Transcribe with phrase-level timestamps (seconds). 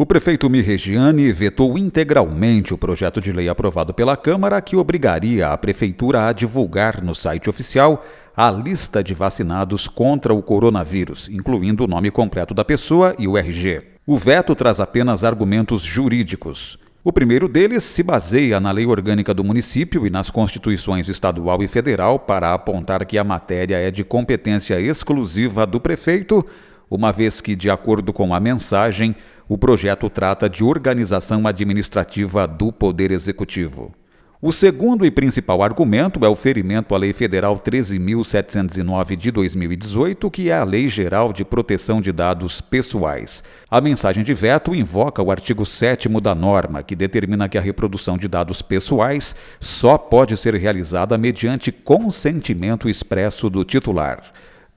[0.00, 5.58] O prefeito Mirregiani vetou integralmente o projeto de lei aprovado pela Câmara que obrigaria a
[5.58, 8.06] prefeitura a divulgar no site oficial
[8.36, 13.36] a lista de vacinados contra o coronavírus, incluindo o nome completo da pessoa e o
[13.36, 13.82] RG.
[14.06, 16.78] O veto traz apenas argumentos jurídicos.
[17.02, 21.66] O primeiro deles se baseia na lei orgânica do município e nas constituições estadual e
[21.66, 26.44] federal para apontar que a matéria é de competência exclusiva do prefeito,
[26.90, 29.14] uma vez que, de acordo com a mensagem,
[29.48, 33.94] o projeto trata de organização administrativa do Poder Executivo.
[34.40, 40.48] O segundo e principal argumento é o ferimento à Lei Federal 13.709 de 2018, que
[40.48, 43.42] é a Lei Geral de Proteção de Dados Pessoais.
[43.68, 48.16] A mensagem de veto invoca o artigo 7 da norma, que determina que a reprodução
[48.16, 54.20] de dados pessoais só pode ser realizada mediante consentimento expresso do titular.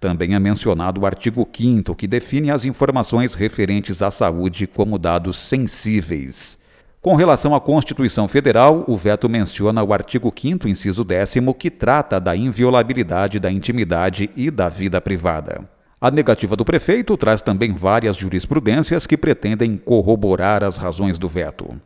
[0.02, 5.38] Também é mencionado o artigo 5, que define as informações referentes à saúde como dados
[5.38, 6.58] sensíveis.
[7.00, 12.20] Com relação à Constituição Federal, o veto menciona o artigo 5, inciso 10, que trata
[12.20, 15.70] da inviolabilidade da intimidade e da vida privada.
[16.02, 21.80] A negativa do prefeito traz também várias jurisprudências que pretendem corroborar as razões do veto.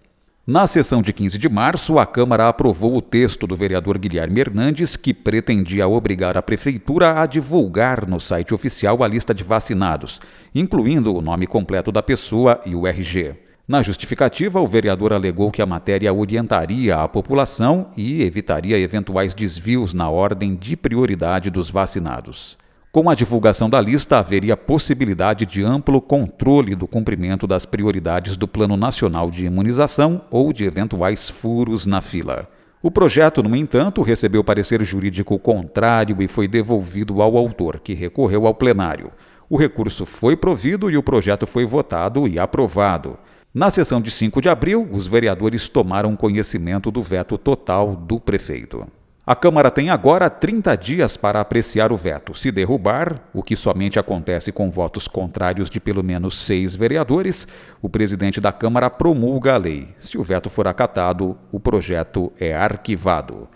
[0.47, 4.95] Na sessão de 15 de março, a Câmara aprovou o texto do vereador Guilherme Hernandes,
[4.95, 10.21] que pretendia obrigar a Prefeitura a divulgar no site oficial a lista de vacinados,
[10.53, 13.33] incluindo o nome completo da pessoa e o RG.
[13.67, 19.95] Na justificativa, o vereador alegou que a matéria orientaria a população e evitaria eventuais desvios
[19.95, 22.55] na ordem de prioridade dos vacinados.
[22.95, 28.47] Com a divulgação da lista, haveria possibilidade de amplo controle do cumprimento das prioridades do
[28.47, 32.47] Plano Nacional de Imunização ou de eventuais furos na fila.
[32.81, 38.47] O projeto, no entanto, recebeu parecer jurídico contrário e foi devolvido ao autor, que recorreu
[38.47, 39.11] ao plenário.
[39.49, 43.17] O recurso foi provido e o projeto foi votado e aprovado.
[43.53, 48.87] Na sessão de 5 de abril, os vereadores tomaram conhecimento do veto total do prefeito.
[49.27, 52.35] A Câmara tem agora 30 dias para apreciar o veto.
[52.35, 57.47] Se derrubar, o que somente acontece com votos contrários de pelo menos seis vereadores,
[57.81, 59.89] o presidente da Câmara promulga a lei.
[59.97, 63.47] Se o veto for acatado, o projeto é arquivado.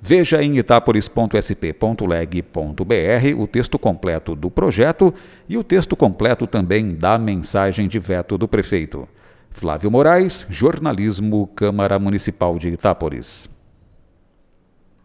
[0.00, 2.84] Veja em itaporis.sp.leg.br
[3.36, 5.12] o texto completo do projeto
[5.48, 9.08] e o texto completo também da mensagem de veto do prefeito.
[9.50, 13.55] Flávio Moraes, Jornalismo, Câmara Municipal de Itápolis.